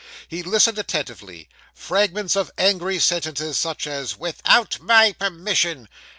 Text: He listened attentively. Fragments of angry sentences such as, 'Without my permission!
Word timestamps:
He 0.27 0.41
listened 0.41 0.79
attentively. 0.79 1.47
Fragments 1.75 2.35
of 2.35 2.49
angry 2.57 2.97
sentences 2.97 3.55
such 3.59 3.85
as, 3.85 4.17
'Without 4.17 4.79
my 4.81 5.11
permission! 5.13 5.87